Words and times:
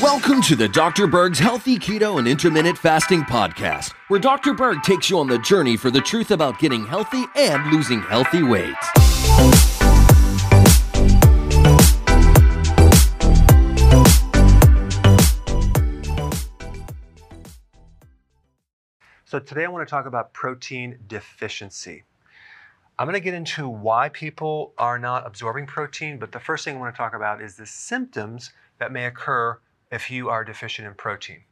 Welcome 0.00 0.40
to 0.42 0.56
the 0.56 0.70
Dr. 0.72 1.06
Berg's 1.06 1.38
Healthy 1.38 1.78
Keto 1.78 2.18
and 2.18 2.26
Intermittent 2.26 2.78
Fasting 2.78 3.22
Podcast, 3.22 3.92
where 4.08 4.18
Dr. 4.18 4.54
Berg 4.54 4.82
takes 4.82 5.10
you 5.10 5.18
on 5.18 5.26
the 5.26 5.38
journey 5.40 5.76
for 5.76 5.90
the 5.90 6.00
truth 6.00 6.30
about 6.30 6.58
getting 6.58 6.86
healthy 6.86 7.24
and 7.36 7.70
losing 7.70 8.00
healthy 8.00 8.42
weight. 8.42 8.74
So 19.26 19.38
today 19.38 19.64
I 19.64 19.68
want 19.68 19.86
to 19.86 19.90
talk 19.90 20.06
about 20.06 20.32
protein 20.32 20.98
deficiency. 21.06 22.04
I'm 22.98 23.06
going 23.06 23.14
to 23.14 23.20
get 23.20 23.34
into 23.34 23.68
why 23.68 24.08
people 24.08 24.72
are 24.78 24.98
not 24.98 25.26
absorbing 25.26 25.66
protein, 25.66 26.18
but 26.18 26.32
the 26.32 26.40
first 26.40 26.64
thing 26.64 26.76
I 26.76 26.80
want 26.80 26.94
to 26.94 26.96
talk 26.96 27.14
about 27.14 27.42
is 27.42 27.56
the 27.56 27.66
symptoms 27.66 28.52
that 28.78 28.90
may 28.90 29.04
occur 29.04 29.58
if 29.92 30.10
you 30.10 30.30
are 30.30 30.44
deficient 30.44 30.88
in 30.88 30.94
protein. 30.94 31.42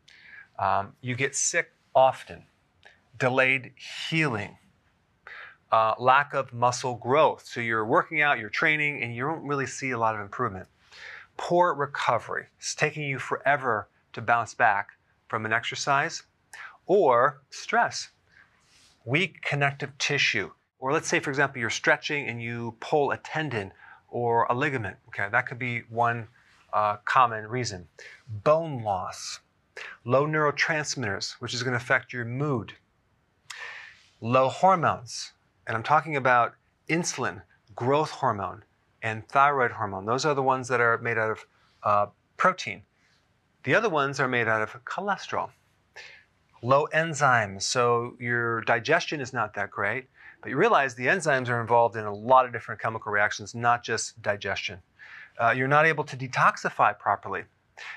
Um, 0.59 0.95
you 1.02 1.14
get 1.14 1.36
sick 1.36 1.72
often, 1.95 2.45
delayed 3.19 3.72
healing, 4.09 4.56
uh, 5.70 5.95
lack 5.98 6.33
of 6.33 6.55
muscle 6.55 6.95
growth. 6.96 7.45
So 7.47 7.61
you're 7.61 7.84
working 7.84 8.22
out, 8.22 8.38
you're 8.38 8.48
training, 8.48 9.02
and 9.02 9.14
you 9.14 9.24
don't 9.24 9.47
really 9.47 9.66
see 9.66 9.91
a 9.91 9.98
lot 9.98 10.14
of 10.14 10.22
improvement. 10.22 10.66
Poor 11.36 11.74
recovery. 11.74 12.47
It's 12.58 12.74
taking 12.74 13.02
you 13.02 13.19
forever 13.19 13.88
to 14.14 14.22
bounce 14.22 14.55
back 14.55 14.92
from 15.28 15.45
an 15.45 15.52
exercise 15.52 16.22
or 16.86 17.42
stress. 17.50 18.08
Weak 19.05 19.42
connective 19.42 19.98
tissue. 19.98 20.50
Or 20.84 20.93
let's 20.93 21.09
say, 21.09 21.19
for 21.19 21.30
example, 21.30 21.61
you're 21.61 21.70
stretching 21.70 22.29
and 22.29 22.43
you 22.43 22.77
pull 22.79 23.11
a 23.11 23.16
tendon 23.16 23.73
or 24.11 24.47
a 24.51 24.55
ligament. 24.55 24.98
Okay, 25.09 25.27
that 25.33 25.47
could 25.47 25.59
be 25.59 25.79
one 25.88 26.29
uh, 26.75 26.97
common 27.06 27.47
reason. 27.47 27.88
Bone 28.29 28.83
loss, 28.83 29.41
low 30.05 30.27
neurotransmitters, 30.27 31.36
which 31.39 31.55
is 31.55 31.62
going 31.62 31.73
to 31.73 31.78
affect 31.78 32.12
your 32.12 32.27
mood. 32.27 32.75
Low 34.20 34.50
hormones, 34.50 35.33
and 35.67 35.75
I'm 35.75 35.83
talking 35.83 36.17
about 36.17 36.53
insulin, 36.86 37.41
growth 37.75 38.11
hormone, 38.11 38.62
and 39.03 39.27
thyroid 39.27 39.70
hormone. 39.70 40.05
Those 40.05 40.27
are 40.27 40.34
the 40.34 40.42
ones 40.42 40.69
that 40.69 40.83
are 40.83 40.98
made 40.98 41.17
out 41.17 41.30
of 41.30 41.47
uh, 41.83 42.06
protein. 42.36 42.83
The 43.62 43.75
other 43.75 43.89
ones 43.89 44.20
are 44.20 44.28
made 44.28 44.48
out 44.48 44.61
of 44.61 44.84
cholesterol 44.84 45.48
low 46.64 46.89
enzymes, 46.95 47.62
so 47.62 48.17
your 48.19 48.62
digestion 48.62 49.20
is 49.20 49.33
not 49.33 49.55
that 49.55 49.70
great. 49.70 50.06
But 50.45 50.50
you 50.50 50.59
realize 50.59 50.95
the 50.95 51.06
enzymes 51.06 51.48
are 51.48 51.62
involved 51.62 51.97
in 51.97 52.05
a 52.05 52.12
lot 52.12 52.45
of 52.45 52.53
different 52.53 52.78
chemical 52.78 53.11
reactions, 53.11 53.55
not 53.55 53.83
just 53.83 54.20
digestion. 54.20 54.83
Uh, 55.41 55.55
you're 55.56 55.67
not 55.67 55.86
able 55.86 56.05
to 56.05 56.19
detoxify 56.19 56.98
properly. 56.98 57.45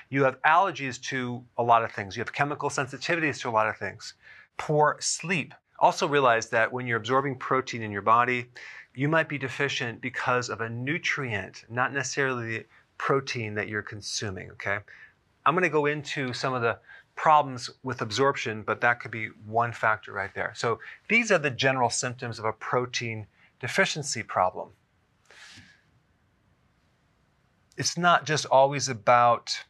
You 0.08 0.24
have 0.24 0.40
allergies 0.40 0.98
to 1.02 1.44
a 1.58 1.62
lot 1.62 1.84
of 1.84 1.92
things. 1.92 2.16
You 2.16 2.22
have 2.22 2.32
chemical 2.32 2.70
sensitivities 2.70 3.38
to 3.42 3.50
a 3.50 3.52
lot 3.52 3.68
of 3.68 3.76
things. 3.76 4.14
Poor 4.56 4.96
sleep. 4.98 5.52
Also 5.78 6.08
realize 6.08 6.48
that 6.48 6.72
when 6.72 6.86
you're 6.86 6.96
absorbing 6.96 7.36
protein 7.36 7.82
in 7.82 7.92
your 7.92 8.00
body, 8.00 8.46
you 8.94 9.10
might 9.10 9.28
be 9.28 9.36
deficient 9.36 10.00
because 10.00 10.48
of 10.48 10.62
a 10.62 10.70
nutrient, 10.70 11.66
not 11.68 11.92
necessarily 11.92 12.60
the 12.60 12.66
protein 12.96 13.54
that 13.56 13.68
you're 13.68 13.82
consuming, 13.82 14.50
okay? 14.52 14.78
I'm 15.44 15.52
going 15.52 15.64
to 15.64 15.68
go 15.68 15.84
into 15.84 16.32
some 16.32 16.54
of 16.54 16.62
the 16.62 16.78
problems 17.18 17.68
with 17.82 18.00
absorption, 18.00 18.62
but 18.62 18.80
that 18.80 19.00
could 19.00 19.10
be 19.10 19.26
one 19.44 19.72
factor 19.72 20.12
right 20.12 20.32
there. 20.36 20.52
So 20.56 20.78
these 21.08 21.32
are 21.32 21.38
the 21.38 21.50
general 21.50 21.90
symptoms 21.90 22.38
of 22.38 22.44
a 22.44 22.52
protein 22.52 23.26
deficiency 23.60 24.22
problem. 24.22 24.68
It's 27.76 27.98
not 27.98 28.24
just 28.24 28.46
always 28.46 28.88
about 28.88 29.64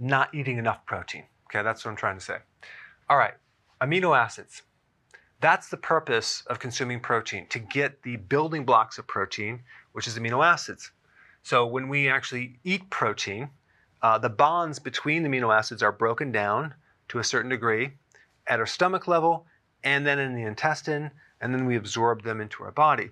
not 0.00 0.34
eating 0.34 0.58
enough 0.58 0.84
protein. 0.84 1.24
Okay, 1.46 1.62
that's 1.62 1.84
what 1.84 1.92
I'm 1.92 1.96
trying 1.96 2.18
to 2.18 2.24
say. 2.24 2.38
All 3.08 3.16
right, 3.16 3.34
amino 3.80 4.18
acids. 4.18 4.62
That's 5.40 5.68
the 5.68 5.76
purpose 5.76 6.42
of 6.48 6.58
consuming 6.58 6.98
protein, 6.98 7.46
to 7.50 7.60
get 7.60 8.02
the 8.02 8.16
building 8.16 8.64
blocks 8.64 8.98
of 8.98 9.06
protein, 9.06 9.60
which 9.92 10.08
is 10.08 10.18
amino 10.18 10.44
acids. 10.44 10.90
So 11.44 11.64
when 11.64 11.88
we 11.88 12.08
actually 12.08 12.58
eat 12.64 12.90
protein, 12.90 13.50
uh, 14.02 14.18
the 14.18 14.28
bonds 14.28 14.78
between 14.78 15.22
the 15.22 15.28
amino 15.28 15.56
acids 15.56 15.82
are 15.82 15.92
broken 15.92 16.32
down 16.32 16.74
to 17.08 17.18
a 17.18 17.24
certain 17.24 17.50
degree 17.50 17.92
at 18.46 18.60
our 18.60 18.66
stomach 18.66 19.08
level 19.08 19.46
and 19.84 20.06
then 20.06 20.18
in 20.18 20.34
the 20.34 20.42
intestine, 20.42 21.10
and 21.40 21.54
then 21.54 21.66
we 21.66 21.76
absorb 21.76 22.22
them 22.22 22.40
into 22.40 22.64
our 22.64 22.72
body. 22.72 23.10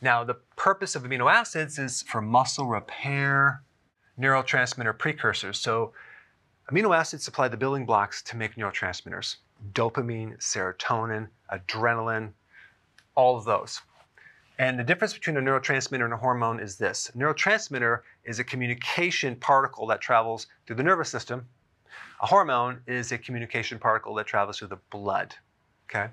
Now, 0.00 0.24
the 0.24 0.34
purpose 0.56 0.94
of 0.94 1.04
amino 1.04 1.32
acids 1.32 1.78
is 1.78 2.02
for 2.02 2.20
muscle 2.20 2.66
repair, 2.66 3.62
neurotransmitter 4.18 4.98
precursors. 4.98 5.58
So, 5.58 5.92
amino 6.70 6.96
acids 6.96 7.24
supply 7.24 7.48
the 7.48 7.56
building 7.56 7.86
blocks 7.86 8.22
to 8.24 8.36
make 8.36 8.56
neurotransmitters 8.56 9.36
dopamine, 9.72 10.36
serotonin, 10.38 11.28
adrenaline, 11.50 12.32
all 13.14 13.36
of 13.36 13.44
those. 13.44 13.80
And 14.58 14.78
the 14.78 14.84
difference 14.84 15.14
between 15.14 15.36
a 15.36 15.40
neurotransmitter 15.40 16.04
and 16.04 16.14
a 16.14 16.16
hormone 16.16 16.60
is 16.60 16.76
this. 16.76 17.10
A 17.14 17.18
neurotransmitter 17.18 18.00
is 18.24 18.38
a 18.38 18.44
communication 18.44 19.34
particle 19.36 19.86
that 19.88 20.00
travels 20.00 20.46
through 20.66 20.76
the 20.76 20.82
nervous 20.82 21.08
system. 21.08 21.46
A 22.22 22.26
hormone 22.26 22.80
is 22.86 23.10
a 23.10 23.18
communication 23.18 23.78
particle 23.78 24.14
that 24.14 24.26
travels 24.26 24.58
through 24.58 24.68
the 24.68 24.78
blood. 24.90 25.34
Okay? 25.90 26.10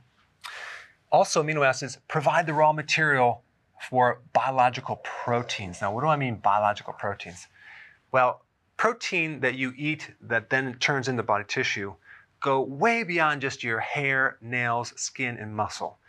Also, 1.12 1.44
amino 1.44 1.66
acids 1.66 2.00
provide 2.08 2.48
the 2.48 2.54
raw 2.54 2.74
material 2.74 3.44
for 3.90 4.22
biological 4.34 4.98
proteins. 4.98 5.82
Now, 5.82 5.94
what 5.94 6.02
do 6.02 6.08
I 6.08 6.16
mean 6.16 6.36
biological 6.36 6.94
proteins? 6.94 7.48
Well, 8.12 8.44
protein 8.78 9.40
that 9.42 9.56
you 9.56 9.74
eat 9.78 10.12
that 10.22 10.50
then 10.50 10.76
turns 10.80 11.08
into 11.08 11.24
body 11.24 11.46
tissue 11.48 11.94
go 12.40 12.62
way 12.62 13.04
beyond 13.04 13.40
just 13.40 13.64
your 13.64 13.80
hair, 13.80 14.38
nails, 14.42 14.94
skin, 15.00 15.38
and 15.38 15.56
muscle. 15.56 16.00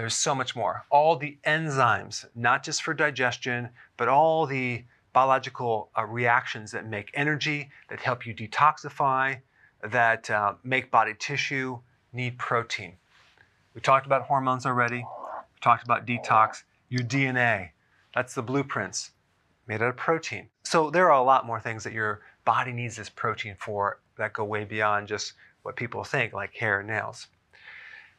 There's 0.00 0.16
so 0.16 0.34
much 0.34 0.56
more. 0.56 0.86
All 0.90 1.14
the 1.14 1.36
enzymes, 1.46 2.24
not 2.34 2.64
just 2.64 2.82
for 2.82 2.94
digestion, 2.94 3.68
but 3.98 4.08
all 4.08 4.46
the 4.46 4.82
biological 5.12 5.90
uh, 5.94 6.06
reactions 6.06 6.72
that 6.72 6.86
make 6.86 7.10
energy, 7.12 7.68
that 7.90 8.00
help 8.00 8.24
you 8.24 8.34
detoxify, 8.34 9.40
that 9.86 10.30
uh, 10.30 10.54
make 10.64 10.90
body 10.90 11.12
tissue, 11.18 11.80
need 12.14 12.38
protein. 12.38 12.94
We 13.74 13.82
talked 13.82 14.06
about 14.06 14.22
hormones 14.22 14.64
already. 14.64 15.04
We 15.04 15.60
talked 15.60 15.84
about 15.84 16.06
detox. 16.06 16.62
Your 16.88 17.02
DNA, 17.02 17.72
that's 18.14 18.34
the 18.34 18.42
blueprints 18.42 19.10
made 19.66 19.82
out 19.82 19.90
of 19.90 19.98
protein. 19.98 20.48
So 20.64 20.88
there 20.88 21.12
are 21.12 21.20
a 21.20 21.22
lot 21.22 21.44
more 21.44 21.60
things 21.60 21.84
that 21.84 21.92
your 21.92 22.22
body 22.46 22.72
needs 22.72 22.96
this 22.96 23.10
protein 23.10 23.54
for 23.58 24.00
that 24.16 24.32
go 24.32 24.44
way 24.44 24.64
beyond 24.64 25.08
just 25.08 25.34
what 25.62 25.76
people 25.76 26.04
think, 26.04 26.32
like 26.32 26.54
hair 26.54 26.78
and 26.80 26.88
nails. 26.88 27.26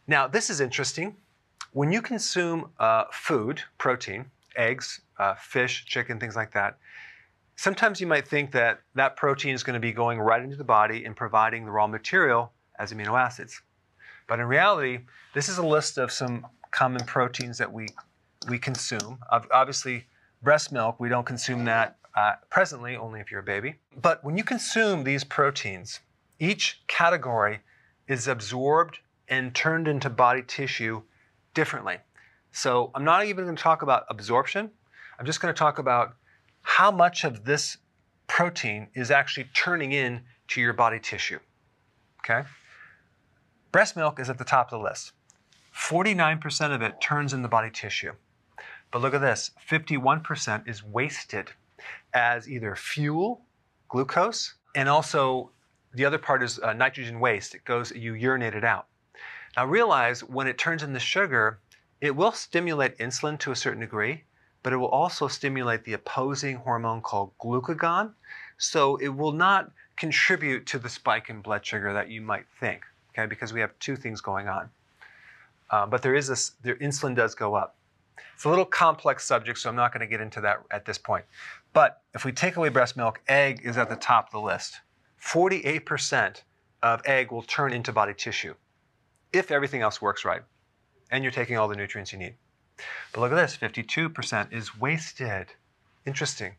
Now, 0.05 0.27
this 0.27 0.51
is 0.51 0.61
interesting 0.61 1.15
when 1.71 1.91
you 1.91 2.01
consume 2.01 2.69
uh, 2.79 3.05
food, 3.11 3.61
protein, 3.77 4.25
eggs, 4.55 5.01
uh, 5.17 5.35
fish, 5.35 5.85
chicken, 5.85 6.19
things 6.19 6.35
like 6.35 6.51
that, 6.53 6.77
sometimes 7.55 8.01
you 8.01 8.07
might 8.07 8.27
think 8.27 8.51
that 8.51 8.81
that 8.95 9.15
protein 9.15 9.53
is 9.53 9.63
going 9.63 9.75
to 9.75 9.79
be 9.79 9.91
going 9.91 10.19
right 10.19 10.43
into 10.43 10.57
the 10.57 10.63
body 10.63 11.05
and 11.05 11.15
providing 11.15 11.65
the 11.65 11.71
raw 11.71 11.87
material 11.87 12.51
as 12.77 12.91
amino 12.91 13.19
acids. 13.19 13.61
But 14.27 14.39
in 14.39 14.45
reality, 14.45 14.99
this 15.33 15.49
is 15.49 15.57
a 15.57 15.65
list 15.65 15.97
of 15.97 16.11
some 16.11 16.45
common 16.71 17.05
proteins 17.05 17.57
that 17.57 17.71
we, 17.71 17.87
we 18.49 18.57
consume. 18.57 19.19
Obviously, 19.29 20.05
breast 20.41 20.71
milk, 20.71 20.99
we 20.99 21.09
don't 21.09 21.25
consume 21.25 21.65
that 21.65 21.97
uh, 22.15 22.33
presently, 22.49 22.97
only 22.97 23.21
if 23.21 23.31
you're 23.31 23.39
a 23.39 23.43
baby. 23.43 23.75
But 24.01 24.23
when 24.23 24.37
you 24.37 24.43
consume 24.43 25.03
these 25.03 25.23
proteins, 25.23 26.01
each 26.39 26.81
category 26.87 27.59
is 28.07 28.27
absorbed 28.27 28.99
and 29.29 29.55
turned 29.55 29.87
into 29.87 30.09
body 30.09 30.43
tissue 30.45 31.03
differently. 31.53 31.97
So 32.51 32.91
I'm 32.95 33.03
not 33.03 33.25
even 33.25 33.45
going 33.45 33.55
to 33.55 33.61
talk 33.61 33.81
about 33.81 34.05
absorption. 34.09 34.69
I'm 35.19 35.25
just 35.25 35.41
going 35.41 35.53
to 35.53 35.57
talk 35.57 35.79
about 35.79 36.15
how 36.61 36.91
much 36.91 37.23
of 37.23 37.45
this 37.45 37.77
protein 38.27 38.87
is 38.93 39.11
actually 39.11 39.47
turning 39.53 39.91
in 39.91 40.21
to 40.49 40.61
your 40.61 40.73
body 40.73 40.99
tissue. 40.99 41.39
Okay? 42.19 42.47
Breast 43.71 43.95
milk 43.95 44.19
is 44.19 44.29
at 44.29 44.37
the 44.37 44.43
top 44.43 44.71
of 44.71 44.79
the 44.79 44.83
list. 44.83 45.13
49% 45.75 46.75
of 46.75 46.81
it 46.81 46.99
turns 47.01 47.33
in 47.33 47.41
the 47.41 47.47
body 47.47 47.69
tissue. 47.71 48.11
But 48.91 49.01
look 49.01 49.13
at 49.13 49.21
this 49.21 49.51
51% 49.69 50.67
is 50.67 50.83
wasted 50.83 51.51
as 52.13 52.49
either 52.49 52.75
fuel, 52.75 53.45
glucose, 53.87 54.55
and 54.75 54.89
also 54.89 55.51
the 55.93 56.05
other 56.05 56.17
part 56.17 56.43
is 56.43 56.59
uh, 56.59 56.73
nitrogen 56.73 57.19
waste. 57.19 57.55
It 57.55 57.63
goes, 57.63 57.91
you 57.91 58.13
urinate 58.13 58.53
it 58.53 58.65
out. 58.65 58.87
Now 59.57 59.65
realize 59.65 60.23
when 60.23 60.47
it 60.47 60.57
turns 60.57 60.81
into 60.81 60.99
sugar, 60.99 61.59
it 61.99 62.15
will 62.15 62.31
stimulate 62.31 62.97
insulin 62.99 63.37
to 63.39 63.51
a 63.51 63.55
certain 63.55 63.81
degree, 63.81 64.23
but 64.63 64.71
it 64.71 64.77
will 64.77 64.87
also 64.87 65.27
stimulate 65.27 65.83
the 65.83 65.93
opposing 65.93 66.55
hormone 66.55 67.01
called 67.01 67.37
glucagon. 67.37 68.13
So 68.57 68.95
it 68.97 69.09
will 69.09 69.33
not 69.33 69.71
contribute 69.97 70.65
to 70.67 70.79
the 70.79 70.87
spike 70.87 71.29
in 71.29 71.41
blood 71.41 71.65
sugar 71.65 71.91
that 71.93 72.09
you 72.09 72.21
might 72.21 72.45
think, 72.59 72.83
okay, 73.09 73.25
because 73.25 73.51
we 73.51 73.59
have 73.59 73.77
two 73.79 73.95
things 73.97 74.21
going 74.21 74.47
on. 74.47 74.69
Uh, 75.69 75.85
but 75.85 76.01
there 76.01 76.15
is 76.15 76.27
this, 76.27 76.51
their 76.63 76.75
insulin 76.77 77.15
does 77.15 77.35
go 77.35 77.53
up. 77.53 77.75
It's 78.35 78.45
a 78.45 78.49
little 78.49 78.65
complex 78.65 79.25
subject, 79.25 79.59
so 79.59 79.69
I'm 79.69 79.75
not 79.75 79.91
going 79.93 80.01
to 80.01 80.07
get 80.07 80.21
into 80.21 80.41
that 80.41 80.63
at 80.71 80.85
this 80.85 80.97
point. 80.97 81.25
But 81.73 82.01
if 82.13 82.23
we 82.23 82.31
take 82.31 82.55
away 82.55 82.69
breast 82.69 82.95
milk, 82.95 83.19
egg 83.27 83.61
is 83.63 83.77
at 83.77 83.89
the 83.89 83.95
top 83.95 84.27
of 84.27 84.31
the 84.31 84.39
list. 84.39 84.79
48% 85.21 86.41
of 86.81 87.01
egg 87.05 87.31
will 87.31 87.43
turn 87.43 87.73
into 87.73 87.91
body 87.91 88.13
tissue 88.13 88.55
if 89.33 89.51
everything 89.51 89.81
else 89.81 90.01
works 90.01 90.25
right 90.25 90.41
and 91.11 91.23
you're 91.23 91.31
taking 91.31 91.57
all 91.57 91.67
the 91.67 91.75
nutrients 91.75 92.11
you 92.11 92.19
need. 92.19 92.35
But 93.13 93.21
look 93.21 93.31
at 93.31 93.35
this 93.35 93.57
52% 93.57 94.53
is 94.53 94.77
wasted. 94.79 95.47
Interesting. 96.05 96.55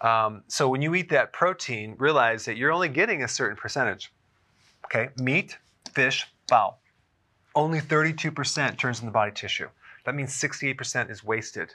Um, 0.00 0.44
so 0.46 0.68
when 0.68 0.82
you 0.82 0.94
eat 0.94 1.08
that 1.10 1.32
protein, 1.32 1.96
realize 1.98 2.44
that 2.44 2.56
you're 2.56 2.72
only 2.72 2.88
getting 2.88 3.22
a 3.22 3.28
certain 3.28 3.56
percentage. 3.56 4.12
Okay, 4.84 5.08
meat, 5.18 5.58
fish, 5.92 6.26
fowl. 6.48 6.80
Only 7.54 7.80
32% 7.80 8.78
turns 8.78 9.00
into 9.00 9.10
body 9.10 9.32
tissue. 9.32 9.68
That 10.04 10.14
means 10.14 10.30
68% 10.30 11.10
is 11.10 11.24
wasted. 11.24 11.74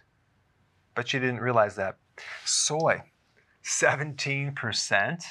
But 0.95 1.11
you 1.11 1.19
didn't 1.19 1.41
realize 1.41 1.75
that. 1.75 1.97
Soy, 2.45 3.01
17%. 3.63 5.23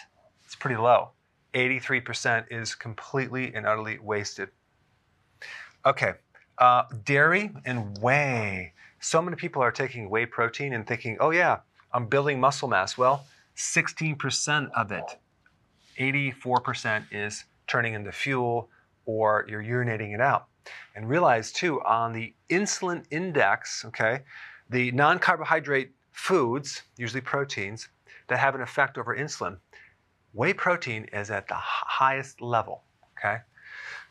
It's 0.45 0.55
pretty 0.57 0.77
low. 0.77 1.11
83% 1.55 2.47
is 2.51 2.75
completely 2.75 3.55
and 3.55 3.67
utterly 3.67 3.99
wasted. 3.99 4.51
Okay, 5.85 6.13
uh, 6.59 6.85
dairy 7.05 7.51
and 7.65 7.99
whey. 7.99 8.73
So 9.01 9.21
many 9.21 9.37
people 9.37 9.63
are 9.63 9.73
taking 9.73 10.09
whey 10.09 10.27
protein 10.27 10.75
and 10.75 10.87
thinking, 10.87 11.17
oh, 11.19 11.31
yeah, 11.31 11.59
I'm 11.93 12.07
building 12.07 12.39
muscle 12.39 12.69
mass. 12.69 12.97
Well, 12.97 13.27
16% 13.57 14.71
of 14.77 14.93
it, 14.93 15.19
84% 15.99 17.05
is 17.11 17.45
turning 17.67 17.95
into 17.95 18.13
fuel 18.13 18.69
or 19.07 19.45
you're 19.49 19.63
urinating 19.63 20.15
it 20.15 20.21
out. 20.21 20.47
And 20.95 21.09
realize 21.09 21.51
too, 21.51 21.83
on 21.83 22.13
the 22.13 22.33
insulin 22.49 23.05
index, 23.11 23.85
okay, 23.87 24.21
the 24.71 24.93
non 24.93 25.19
carbohydrate 25.19 25.91
foods, 26.13 26.83
usually 26.97 27.21
proteins, 27.21 27.89
that 28.29 28.39
have 28.39 28.55
an 28.55 28.61
effect 28.61 28.99
over 28.99 29.17
insulin, 29.17 29.57
whey 30.33 30.53
protein 30.53 31.05
is 31.13 31.31
at 31.31 31.49
the 31.49 31.55
highest 31.57 32.41
level, 32.41 32.85
okay? 33.19 33.39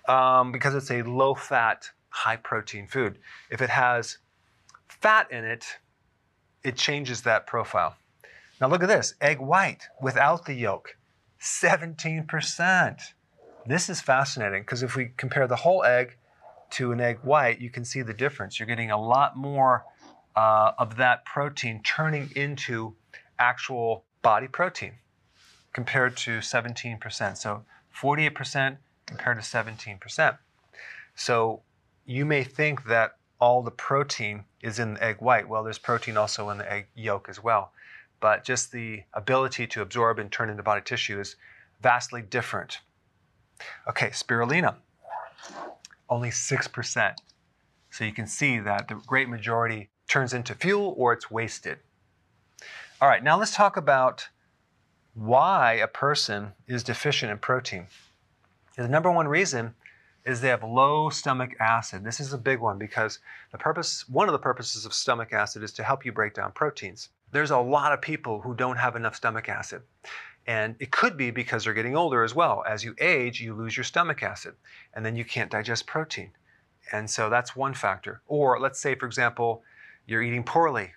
Um, 0.07 0.51
because 0.51 0.74
it's 0.75 0.92
a 0.92 1.03
low 1.03 1.36
fat, 1.36 1.89
high 2.09 2.38
protein 2.38 2.88
food. 2.88 3.19
If 3.50 3.62
it 3.62 3.69
has 3.69 4.18
fat 4.88 5.31
in 5.31 5.45
it, 5.45 5.65
it 6.63 6.75
changes 6.75 7.21
that 7.21 7.48
profile. 7.48 7.95
Now 8.59 8.68
look 8.68 8.83
at 8.83 8.89
this 8.89 9.15
egg 9.21 9.39
white 9.39 9.88
without 10.01 10.45
the 10.45 10.53
yolk, 10.53 10.95
17%. 11.39 13.01
This 13.65 13.89
is 13.89 14.01
fascinating 14.01 14.62
because 14.62 14.83
if 14.83 14.95
we 14.95 15.12
compare 15.18 15.48
the 15.48 15.56
whole 15.56 15.83
egg 15.83 16.18
to 16.71 16.92
an 16.92 17.01
egg 17.01 17.19
white, 17.24 17.59
you 17.59 17.69
can 17.69 17.86
see 17.86 18.01
the 18.01 18.13
difference. 18.13 18.59
You're 18.59 18.68
getting 18.68 18.92
a 18.92 19.01
lot 19.01 19.36
more 19.36 19.86
uh, 20.36 20.71
of 20.77 20.97
that 20.97 21.25
protein 21.25 21.81
turning 21.83 22.31
into 22.36 22.95
actual 23.39 24.06
body 24.21 24.47
protein 24.47 24.94
compared 25.74 26.15
to 26.18 26.39
17%. 26.39 27.38
So 27.38 27.63
48% 28.00 28.77
compared 29.12 29.38
to 29.38 29.44
17%. 29.44 30.38
So 31.16 31.62
you 32.06 32.25
may 32.25 32.44
think 32.44 32.86
that 32.86 33.18
all 33.40 33.62
the 33.62 33.72
protein 33.72 34.46
is 34.62 34.80
in 34.80 34.94
the 34.94 35.04
egg 35.04 35.18
white. 35.19 35.50
Well, 35.50 35.63
there's 35.63 35.78
protein 35.78 36.16
also 36.16 36.50
in 36.50 36.58
the 36.58 36.72
egg 36.72 36.88
yolk 36.96 37.28
as 37.28 37.44
well. 37.44 37.74
But 38.19 38.44
just 38.44 38.72
the 38.72 39.04
ability 39.13 39.68
to 39.68 39.81
absorb 39.81 40.19
and 40.19 40.31
turn 40.31 40.50
into 40.50 40.63
body 40.63 40.81
tissue 40.84 41.19
is 41.19 41.36
vastly 41.81 42.22
different. 42.22 42.80
Okay, 43.90 44.10
spirulina, 44.10 44.75
only 46.10 46.30
6%. 46.30 47.16
So 47.90 48.04
you 48.04 48.14
can 48.14 48.28
see 48.28 48.60
that 48.60 48.88
the 48.88 48.96
great 48.96 49.28
majority 49.28 49.90
turns 50.07 50.34
into 50.34 50.56
fuel 50.56 50.94
or 50.98 51.14
it's 51.14 51.30
wasted. 51.30 51.80
All 53.02 53.10
right, 53.10 53.24
now 53.24 53.38
let's 53.38 53.56
talk 53.56 53.75
about 53.75 54.30
why 55.14 55.74
a 55.74 55.88
person 55.88 56.54
is 56.68 56.84
deficient 56.84 57.31
in 57.31 57.40
protein. 57.40 57.88
The 58.81 58.88
number 58.88 59.12
one 59.12 59.28
reason 59.28 59.75
is 60.25 60.42
they 60.42 60.48
have 60.48 60.63
low 60.63 61.10
stomach 61.10 61.51
acid. 61.60 62.04
This 62.04 62.19
is 62.19 62.33
a 62.33 62.38
big 62.38 62.60
one 62.60 62.80
because 62.80 63.19
the 63.51 63.57
purpose, 63.60 64.10
one 64.10 64.28
of 64.28 64.33
the 64.33 64.39
purposes 64.39 64.88
of 64.88 64.94
stomach 64.94 65.33
acid 65.33 65.62
is 65.62 65.72
to 65.74 65.83
help 65.83 66.04
you 66.04 66.12
break 66.12 66.33
down 66.33 66.51
proteins. 66.51 67.10
There's 67.31 67.51
a 67.51 67.60
lot 67.60 67.94
of 67.94 68.01
people 68.01 68.42
who 68.42 68.56
don't 68.56 68.78
have 68.78 68.95
enough 68.95 69.16
stomach 69.16 69.50
acid. 69.50 69.83
And 70.48 70.75
it 70.80 70.92
could 70.92 71.16
be 71.16 71.30
because 71.30 71.63
they're 71.63 71.75
getting 71.75 71.95
older 71.95 72.24
as 72.24 72.33
well. 72.33 72.63
As 72.68 72.83
you 72.83 72.95
age, 73.00 73.39
you 73.39 73.54
lose 73.54 73.78
your 73.78 73.83
stomach 73.83 74.24
acid, 74.24 74.56
and 74.95 75.06
then 75.06 75.16
you 75.16 75.25
can't 75.25 75.51
digest 75.51 75.86
protein. 75.86 76.31
And 76.92 77.07
so 77.07 77.30
that's 77.30 77.56
one 77.56 77.75
factor. 77.75 78.24
Or 78.25 78.60
let's 78.60 78.81
say, 78.81 78.95
for 78.95 79.06
example, 79.06 79.62
you're 80.07 80.24
eating 80.24 80.44
poorly, 80.44 80.94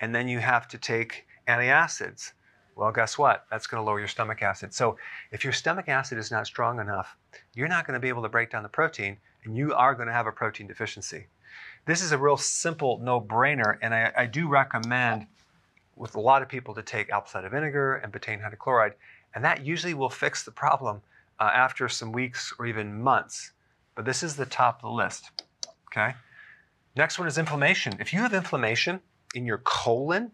and 0.00 0.14
then 0.14 0.26
you 0.26 0.38
have 0.38 0.68
to 0.68 0.78
take 0.78 1.26
antacids. 1.46 2.32
Well, 2.76 2.92
guess 2.92 3.16
what? 3.16 3.46
That's 3.50 3.66
going 3.66 3.80
to 3.80 3.86
lower 3.86 3.98
your 3.98 4.06
stomach 4.06 4.42
acid. 4.42 4.74
So 4.74 4.98
if 5.32 5.42
your 5.42 5.52
stomach 5.54 5.88
acid 5.88 6.18
is 6.18 6.30
not 6.30 6.46
strong 6.46 6.78
enough, 6.78 7.16
you're 7.54 7.68
not 7.68 7.86
going 7.86 7.94
to 7.94 8.00
be 8.00 8.10
able 8.10 8.22
to 8.22 8.28
break 8.28 8.50
down 8.50 8.62
the 8.62 8.68
protein, 8.68 9.16
and 9.44 9.56
you 9.56 9.72
are 9.72 9.94
going 9.94 10.08
to 10.08 10.12
have 10.12 10.26
a 10.26 10.32
protein 10.32 10.66
deficiency. 10.66 11.26
This 11.86 12.02
is 12.02 12.12
a 12.12 12.18
real 12.18 12.36
simple 12.36 12.98
no-brainer, 12.98 13.78
and 13.80 13.94
I, 13.94 14.12
I 14.14 14.26
do 14.26 14.46
recommend 14.46 15.26
with 15.96 16.16
a 16.16 16.20
lot 16.20 16.42
of 16.42 16.48
people 16.50 16.74
to 16.74 16.82
take 16.82 17.10
apple 17.10 17.30
cider 17.30 17.48
vinegar 17.48 17.96
and 17.96 18.12
betaine 18.12 18.42
hydrochloride, 18.42 18.92
and 19.34 19.42
that 19.42 19.64
usually 19.64 19.94
will 19.94 20.10
fix 20.10 20.44
the 20.44 20.50
problem 20.50 21.00
uh, 21.40 21.50
after 21.54 21.88
some 21.88 22.12
weeks 22.12 22.52
or 22.58 22.66
even 22.66 23.02
months. 23.02 23.52
But 23.94 24.04
this 24.04 24.22
is 24.22 24.36
the 24.36 24.44
top 24.44 24.76
of 24.76 24.82
the 24.82 24.90
list. 24.90 25.30
Okay. 25.90 26.14
Next 26.94 27.18
one 27.18 27.26
is 27.26 27.38
inflammation. 27.38 27.94
If 28.00 28.12
you 28.12 28.18
have 28.18 28.34
inflammation 28.34 29.00
in 29.34 29.46
your 29.46 29.58
colon, 29.58 30.30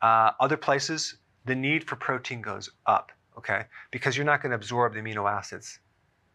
uh, 0.00 0.32
other 0.38 0.56
places, 0.56 1.16
the 1.44 1.54
need 1.54 1.88
for 1.88 1.96
protein 1.96 2.40
goes 2.40 2.70
up, 2.86 3.12
okay? 3.36 3.64
Because 3.90 4.16
you're 4.16 4.26
not 4.26 4.42
going 4.42 4.50
to 4.50 4.56
absorb 4.56 4.94
the 4.94 5.00
amino 5.00 5.30
acids, 5.30 5.78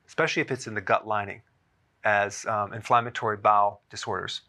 especially 0.07 0.41
if 0.41 0.51
it's 0.51 0.67
in 0.67 0.73
the 0.73 0.81
gut 0.81 1.07
lining 1.07 1.41
as 2.03 2.45
um, 2.45 2.73
inflammatory 2.73 3.37
bowel 3.37 3.81
disorders. 3.89 4.41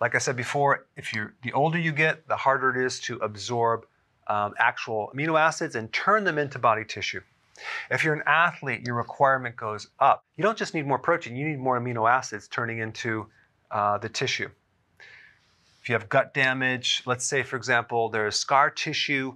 Like 0.00 0.14
I 0.14 0.18
said 0.18 0.36
before, 0.36 0.86
if 0.96 1.12
you're 1.12 1.34
the 1.42 1.52
older 1.52 1.78
you 1.78 1.92
get, 1.92 2.26
the 2.26 2.36
harder 2.36 2.70
it 2.70 2.84
is 2.84 3.00
to 3.00 3.16
absorb 3.18 3.84
um, 4.28 4.54
actual 4.58 5.10
amino 5.14 5.38
acids 5.38 5.74
and 5.74 5.92
turn 5.92 6.24
them 6.24 6.38
into 6.38 6.58
body 6.58 6.84
tissue. 6.84 7.20
If 7.90 8.04
you're 8.04 8.14
an 8.14 8.22
athlete, 8.26 8.86
your 8.86 8.94
requirement 8.94 9.56
goes 9.56 9.88
up. 9.98 10.24
You 10.36 10.42
don't 10.42 10.56
just 10.56 10.72
need 10.72 10.86
more 10.86 10.98
protein, 10.98 11.36
you 11.36 11.46
need 11.46 11.58
more 11.58 11.78
amino 11.78 12.10
acids 12.10 12.48
turning 12.48 12.78
into 12.78 13.26
uh, 13.70 13.98
the 13.98 14.08
tissue. 14.08 14.48
If 15.82 15.88
you 15.88 15.94
have 15.94 16.08
gut 16.08 16.34
damage, 16.34 17.02
let's 17.06 17.24
say, 17.24 17.42
for 17.42 17.56
example, 17.56 18.10
there's 18.10 18.36
scar 18.36 18.70
tissue, 18.70 19.34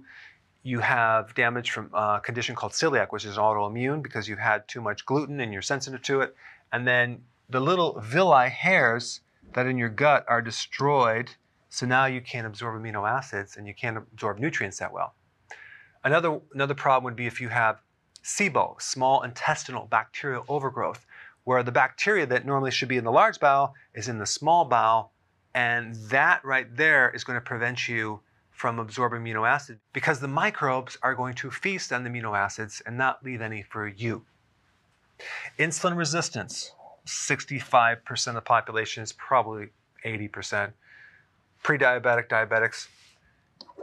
you 0.61 0.79
have 0.79 1.33
damage 1.35 1.71
from 1.71 1.89
a 1.93 2.19
condition 2.23 2.55
called 2.55 2.73
celiac, 2.73 3.07
which 3.11 3.25
is 3.25 3.37
autoimmune 3.37 4.01
because 4.01 4.27
you've 4.27 4.39
had 4.39 4.67
too 4.67 4.81
much 4.81 5.05
gluten 5.05 5.39
and 5.39 5.53
you're 5.53 5.61
sensitive 5.61 6.01
to 6.03 6.21
it. 6.21 6.35
And 6.71 6.87
then 6.87 7.21
the 7.49 7.59
little 7.59 7.99
villi 7.99 8.49
hairs 8.49 9.21
that 9.53 9.65
in 9.65 9.77
your 9.77 9.89
gut 9.89 10.25
are 10.27 10.41
destroyed, 10.41 11.29
so 11.69 11.85
now 11.85 12.05
you 12.05 12.21
can't 12.21 12.47
absorb 12.47 12.81
amino 12.81 13.09
acids 13.09 13.57
and 13.57 13.67
you 13.67 13.73
can't 13.73 13.97
absorb 13.97 14.39
nutrients 14.39 14.79
that 14.79 14.91
well. 14.91 15.13
Another, 16.03 16.39
another 16.53 16.75
problem 16.75 17.03
would 17.05 17.15
be 17.15 17.27
if 17.27 17.41
you 17.41 17.49
have 17.49 17.81
SIBO, 18.23 18.81
small 18.81 19.23
intestinal 19.23 19.85
bacterial 19.85 20.45
overgrowth, 20.47 21.05
where 21.43 21.63
the 21.63 21.71
bacteria 21.71 22.25
that 22.25 22.45
normally 22.45 22.71
should 22.71 22.89
be 22.89 22.97
in 22.97 23.03
the 23.03 23.11
large 23.11 23.39
bowel 23.39 23.75
is 23.93 24.09
in 24.09 24.17
the 24.17 24.25
small 24.25 24.65
bowel 24.65 25.11
and 25.55 25.95
that 26.09 26.43
right 26.43 26.67
there 26.75 27.09
is 27.09 27.23
going 27.23 27.37
to 27.37 27.41
prevent 27.41 27.87
you 27.87 28.19
from 28.51 28.77
absorbing 28.77 29.21
amino 29.21 29.47
acids 29.47 29.79
because 29.93 30.19
the 30.19 30.27
microbes 30.27 30.97
are 31.01 31.15
going 31.15 31.33
to 31.33 31.49
feast 31.49 31.93
on 31.93 32.03
the 32.03 32.09
amino 32.09 32.37
acids 32.37 32.81
and 32.85 32.97
not 32.97 33.23
leave 33.23 33.41
any 33.41 33.63
for 33.63 33.87
you. 33.87 34.25
Insulin 35.57 35.95
resistance 35.95 36.73
65% 37.07 38.27
of 38.27 38.35
the 38.35 38.41
population 38.41 39.01
is 39.01 39.13
probably 39.13 39.67
80%. 40.05 40.73
Pre 41.63 41.77
diabetic 41.77 42.27
diabetics, 42.27 42.87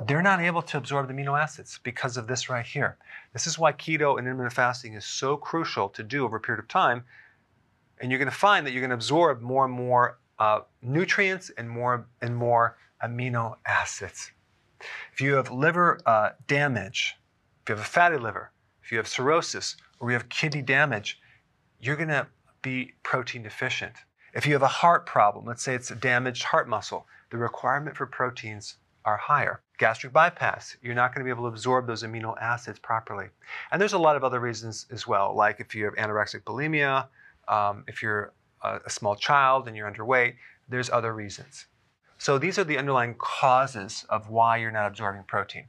they're 0.06 0.22
not 0.22 0.40
able 0.40 0.62
to 0.62 0.76
absorb 0.76 1.08
the 1.08 1.14
amino 1.14 1.40
acids 1.40 1.80
because 1.82 2.18
of 2.18 2.26
this 2.26 2.50
right 2.50 2.66
here. 2.66 2.98
This 3.32 3.46
is 3.46 3.58
why 3.58 3.72
keto 3.72 4.18
and 4.18 4.26
intermittent 4.26 4.52
fasting 4.52 4.92
is 4.92 5.06
so 5.06 5.38
crucial 5.38 5.88
to 5.90 6.02
do 6.02 6.24
over 6.24 6.36
a 6.36 6.40
period 6.40 6.62
of 6.62 6.68
time. 6.68 7.04
And 7.98 8.10
you're 8.10 8.18
going 8.18 8.30
to 8.30 8.36
find 8.36 8.66
that 8.66 8.72
you're 8.72 8.82
going 8.82 8.90
to 8.90 8.96
absorb 8.96 9.40
more 9.40 9.64
and 9.64 9.72
more 9.72 10.18
uh, 10.38 10.60
nutrients 10.82 11.50
and 11.56 11.68
more 11.68 12.06
and 12.20 12.36
more 12.36 12.76
amino 13.02 13.56
acids. 13.66 14.32
If 15.12 15.20
you 15.20 15.34
have 15.34 15.50
liver 15.50 16.00
uh, 16.06 16.30
damage, 16.46 17.16
if 17.62 17.68
you 17.68 17.76
have 17.76 17.84
a 17.84 17.88
fatty 17.88 18.16
liver, 18.16 18.50
if 18.82 18.90
you 18.90 18.98
have 18.98 19.06
cirrhosis, 19.06 19.76
or 20.00 20.10
you 20.10 20.14
have 20.14 20.28
kidney 20.28 20.62
damage, 20.62 21.20
you're 21.80 21.96
going 21.96 22.08
to 22.08 22.26
be 22.62 22.92
protein 23.02 23.42
deficient. 23.42 23.94
If 24.34 24.46
you 24.46 24.52
have 24.54 24.62
a 24.62 24.68
heart 24.68 25.06
problem, 25.06 25.44
let's 25.44 25.62
say 25.62 25.74
it's 25.74 25.90
a 25.90 25.94
damaged 25.94 26.42
heart 26.42 26.68
muscle, 26.68 27.06
the 27.30 27.36
requirement 27.36 27.96
for 27.96 28.06
proteins 28.06 28.76
are 29.04 29.16
higher. 29.16 29.60
Gastric 29.78 30.12
bypass, 30.12 30.76
you're 30.80 30.94
not 30.94 31.12
going 31.12 31.20
to 31.20 31.24
be 31.24 31.30
able 31.30 31.44
to 31.44 31.48
absorb 31.48 31.86
those 31.86 32.02
amino 32.02 32.36
acids 32.40 32.78
properly. 32.78 33.26
And 33.70 33.80
there's 33.80 33.92
a 33.92 33.98
lot 33.98 34.16
of 34.16 34.24
other 34.24 34.40
reasons 34.40 34.86
as 34.90 35.06
well, 35.06 35.34
like 35.34 35.60
if 35.60 35.74
you 35.74 35.84
have 35.84 35.94
anorexic 35.94 36.42
bulimia, 36.42 37.08
um, 37.48 37.84
if 37.88 38.02
you're 38.02 38.32
a, 38.62 38.80
a 38.86 38.90
small 38.90 39.16
child 39.16 39.68
and 39.68 39.76
you're 39.76 39.90
underweight, 39.90 40.34
there's 40.68 40.90
other 40.90 41.12
reasons. 41.12 41.66
So 42.18 42.38
these 42.38 42.58
are 42.58 42.64
the 42.64 42.78
underlying 42.78 43.16
causes 43.18 44.06
of 44.08 44.30
why 44.30 44.58
you're 44.58 44.70
not 44.70 44.86
absorbing 44.86 45.24
protein. 45.24 45.64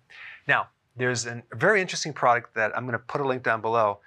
Now, 0.47 0.67
there's 0.95 1.25
a 1.25 1.41
very 1.53 1.81
interesting 1.81 2.13
product 2.13 2.53
that 2.53 2.77
I'm 2.77 2.85
going 2.85 2.93
to 2.93 2.99
put 2.99 3.21
a 3.21 3.27
link 3.27 3.41
down 3.41 3.61
below, 3.61 3.99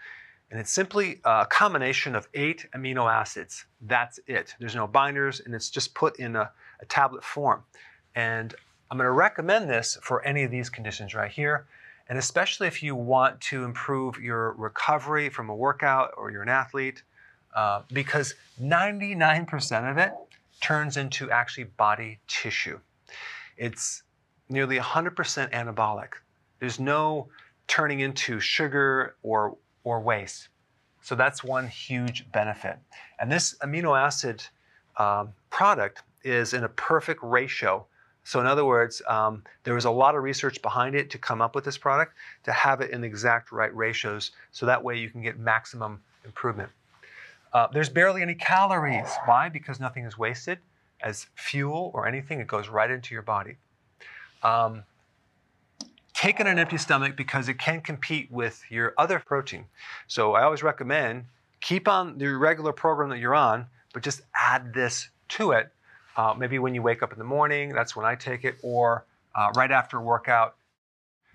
and 0.50 0.60
it's 0.60 0.70
simply 0.72 1.20
a 1.24 1.44
combination 1.46 2.14
of 2.14 2.28
eight 2.34 2.66
amino 2.74 3.12
acids. 3.12 3.64
That's 3.80 4.20
it. 4.28 4.54
There's 4.60 4.76
no 4.76 4.86
binders, 4.86 5.40
and 5.40 5.54
it's 5.54 5.70
just 5.70 5.94
put 5.94 6.20
in 6.20 6.36
a, 6.36 6.52
a 6.80 6.86
tablet 6.86 7.24
form. 7.24 7.64
And 8.14 8.54
I'm 8.90 8.96
going 8.96 9.06
to 9.06 9.10
recommend 9.10 9.68
this 9.68 9.98
for 10.00 10.22
any 10.24 10.44
of 10.44 10.52
these 10.52 10.70
conditions 10.70 11.14
right 11.14 11.30
here, 11.30 11.66
and 12.08 12.16
especially 12.16 12.68
if 12.68 12.80
you 12.80 12.94
want 12.94 13.40
to 13.40 13.64
improve 13.64 14.20
your 14.20 14.52
recovery 14.52 15.28
from 15.28 15.50
a 15.50 15.54
workout 15.54 16.12
or 16.16 16.30
you're 16.30 16.42
an 16.42 16.48
athlete, 16.48 17.02
uh, 17.56 17.80
because 17.92 18.34
99% 18.62 19.90
of 19.90 19.98
it 19.98 20.12
turns 20.60 20.96
into 20.96 21.30
actually 21.30 21.64
body 21.64 22.18
tissue. 22.28 22.78
It's 23.56 24.02
nearly 24.48 24.78
100% 24.78 25.14
anabolic. 25.52 26.12
There's 26.60 26.78
no 26.78 27.28
turning 27.66 28.00
into 28.00 28.38
sugar 28.38 29.16
or, 29.22 29.56
or 29.84 30.00
waste. 30.00 30.48
So 31.00 31.14
that's 31.14 31.42
one 31.42 31.66
huge 31.66 32.30
benefit. 32.30 32.78
And 33.18 33.32
this 33.32 33.56
amino 33.62 33.98
acid 33.98 34.44
um, 34.98 35.32
product 35.50 36.02
is 36.24 36.52
in 36.52 36.64
a 36.64 36.68
perfect 36.68 37.20
ratio. 37.22 37.86
So, 38.24 38.40
in 38.40 38.46
other 38.46 38.64
words, 38.64 39.00
um, 39.06 39.44
there 39.62 39.74
was 39.74 39.84
a 39.84 39.90
lot 39.90 40.16
of 40.16 40.22
research 40.24 40.60
behind 40.60 40.96
it 40.96 41.10
to 41.10 41.18
come 41.18 41.40
up 41.40 41.54
with 41.54 41.64
this 41.64 41.78
product 41.78 42.14
to 42.42 42.52
have 42.52 42.80
it 42.80 42.90
in 42.90 43.00
the 43.00 43.06
exact 43.06 43.52
right 43.52 43.74
ratios 43.74 44.32
so 44.50 44.66
that 44.66 44.82
way 44.82 44.98
you 44.98 45.08
can 45.08 45.22
get 45.22 45.38
maximum 45.38 46.02
improvement. 46.24 46.70
Uh, 47.56 47.66
there's 47.72 47.88
barely 47.88 48.20
any 48.20 48.34
calories. 48.34 49.08
Why? 49.24 49.48
Because 49.48 49.80
nothing 49.80 50.04
is 50.04 50.18
wasted 50.18 50.58
as 51.00 51.24
fuel 51.36 51.90
or 51.94 52.06
anything. 52.06 52.38
It 52.38 52.46
goes 52.46 52.68
right 52.68 52.90
into 52.90 53.14
your 53.14 53.22
body. 53.22 53.56
Um, 54.42 54.82
take 56.12 56.38
on 56.38 56.48
an 56.48 56.58
empty 56.58 56.76
stomach 56.76 57.16
because 57.16 57.48
it 57.48 57.58
can 57.58 57.80
compete 57.80 58.30
with 58.30 58.62
your 58.68 58.92
other 58.98 59.22
protein. 59.24 59.64
So 60.06 60.34
I 60.34 60.42
always 60.42 60.62
recommend 60.62 61.24
keep 61.62 61.88
on 61.88 62.18
the 62.18 62.26
regular 62.36 62.74
program 62.74 63.08
that 63.08 63.20
you're 63.20 63.34
on, 63.34 63.64
but 63.94 64.02
just 64.02 64.20
add 64.34 64.74
this 64.74 65.08
to 65.30 65.52
it. 65.52 65.72
Uh, 66.14 66.34
maybe 66.36 66.58
when 66.58 66.74
you 66.74 66.82
wake 66.82 67.02
up 67.02 67.10
in 67.10 67.18
the 67.18 67.24
morning, 67.24 67.72
that's 67.72 67.96
when 67.96 68.04
I 68.04 68.16
take 68.16 68.44
it, 68.44 68.56
or 68.62 69.06
uh, 69.34 69.50
right 69.56 69.70
after 69.70 69.96
a 69.96 70.02
workout, 70.02 70.56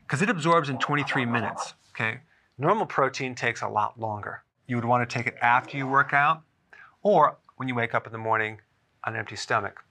because 0.03 0.21
it 0.21 0.29
absorbs 0.29 0.69
in 0.69 0.77
23 0.77 1.25
minutes. 1.25 1.73
Okay, 1.95 2.19
normal 2.59 2.85
protein 2.85 3.33
takes 3.33 3.63
a 3.63 3.67
lot 3.67 3.99
longer 3.99 4.43
you 4.71 4.77
would 4.77 4.85
want 4.85 5.07
to 5.07 5.13
take 5.13 5.27
it 5.27 5.35
after 5.41 5.75
you 5.75 5.85
work 5.85 6.13
out 6.13 6.43
or 7.03 7.37
when 7.57 7.67
you 7.67 7.75
wake 7.75 7.93
up 7.93 8.05
in 8.05 8.13
the 8.13 8.17
morning 8.17 8.57
on 9.03 9.13
an 9.13 9.19
empty 9.19 9.35
stomach. 9.35 9.83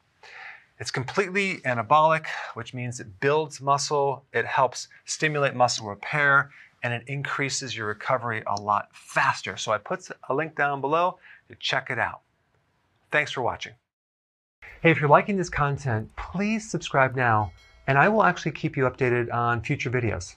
It's 0.79 0.91
completely 0.91 1.59
anabolic, 1.67 2.25
which 2.55 2.73
means 2.73 2.99
it 2.99 3.21
builds 3.21 3.61
muscle, 3.61 4.25
it 4.33 4.47
helps 4.47 4.89
stimulate 5.05 5.55
muscle 5.55 5.87
repair, 5.87 6.51
and 6.83 6.95
it 6.95 7.03
increases 7.09 7.77
your 7.77 7.89
recovery 7.89 8.43
a 8.47 8.59
lot 8.59 8.89
faster. 8.95 9.59
So 9.59 9.71
I 9.71 9.77
put 9.77 10.09
a 10.31 10.35
link 10.35 10.57
down 10.57 10.81
below 10.81 11.19
to 11.51 11.55
check 11.57 11.91
it 11.91 11.99
out. 11.99 12.23
Thanks 13.13 13.33
for 13.33 13.43
watching. 13.43 13.75
Hey, 14.81 14.93
if 14.93 14.99
you're 14.99 15.11
liking 15.11 15.37
this 15.37 15.51
content, 15.51 16.11
please 16.17 16.71
subscribe 16.71 17.15
now, 17.15 17.53
and 17.87 17.99
I 17.99 18.09
will 18.09 18.25
actually 18.25 18.53
keep 18.53 18.79
you 18.79 18.85
updated 18.85 19.31
on 19.31 19.61
future 19.61 19.91
videos. 19.91 20.37